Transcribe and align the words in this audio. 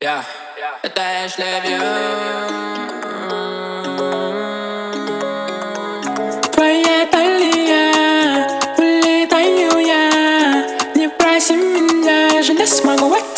Yeah, 0.00 0.22
это 0.84 1.26
Эшли. 1.26 1.44
Твоя 6.52 7.04
талия, 7.10 8.46
улетаю 8.78 9.80
я 9.84 10.66
Не 10.94 11.08
проси 11.08 11.56
меня 11.56 12.40
же, 12.44 12.54
не 12.54 12.64
смогу 12.64 13.12
от 13.12 13.37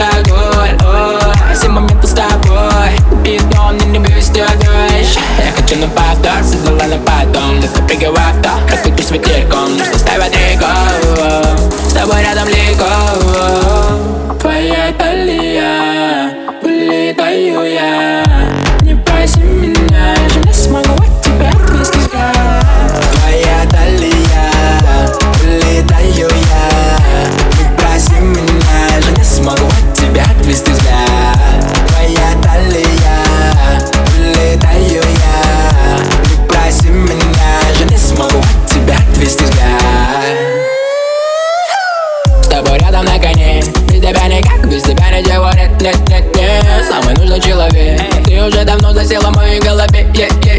алкоголь 0.00 0.78
Ой, 0.84 1.54
все 1.54 1.68
моменты 1.68 2.06
с 2.06 2.12
тобой. 2.12 3.22
Пиздон, 3.24 3.76
я 3.78 3.86
не 3.86 3.98
тебя 4.38 4.46
дождь 4.54 5.18
Я 5.44 5.52
хочу 5.52 5.76
на 5.78 5.88
повтор, 5.88 6.42
создала 6.42 6.84
на 6.84 6.98
потом 6.98 7.60
Ты 7.60 7.82
прыгай 7.82 8.10
в 8.10 8.14
авто, 8.14 8.50
прокрутишь 8.68 9.06
с 9.06 9.10
ветерком 9.10 9.76
Нужно 9.76 9.98
ставить 9.98 10.32
рекорд 10.32 11.60
С 11.88 11.92
тобой 11.92 12.22
рядом 12.22 12.48
легко 12.48 12.84
Твоя 14.40 14.92
талия, 14.98 16.34
улетаю 16.62 17.72
я 17.72 18.67
грозила 49.08 49.30
моей 49.30 49.58
голове 49.60 50.06
yeah, 50.14 50.28
yeah. 50.42 50.57